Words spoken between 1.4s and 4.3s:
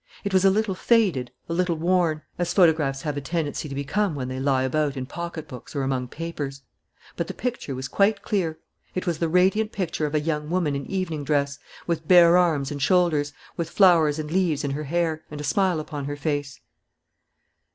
a little worn, as photographs have a tendency to become when